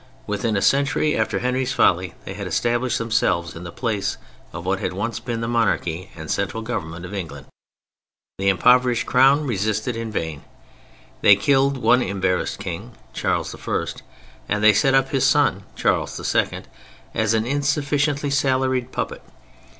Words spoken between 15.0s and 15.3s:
his